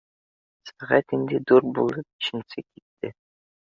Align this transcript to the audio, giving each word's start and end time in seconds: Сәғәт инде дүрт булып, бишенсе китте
Сәғәт 0.69 1.13
инде 1.19 1.41
дүрт 1.51 1.69
булып, 1.77 2.03
бишенсе 2.17 2.67
китте 2.67 3.13